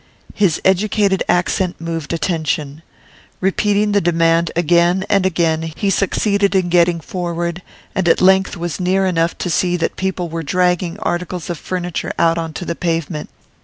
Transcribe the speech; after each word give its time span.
His 0.33 0.59
educated 0.65 1.21
accent 1.29 1.79
moved 1.79 2.11
attention. 2.11 2.81
Repeating 3.39 3.91
the 3.91 4.01
demand 4.01 4.49
again 4.55 5.05
and 5.11 5.27
again 5.27 5.61
he 5.75 5.91
succeeded 5.91 6.55
in 6.55 6.69
getting 6.69 6.99
forward, 6.99 7.61
and 7.93 8.09
at 8.09 8.19
length 8.19 8.57
was 8.57 8.79
near 8.79 9.05
enough 9.05 9.37
to 9.37 9.49
see 9.51 9.77
that 9.77 9.97
people 9.97 10.27
were 10.27 10.41
dragging 10.41 10.97
articles 11.01 11.51
of 11.51 11.59
furniture 11.59 12.13
out 12.17 12.39
on 12.39 12.51
to 12.53 12.65
the 12.65 12.73
pavement. 12.75 13.29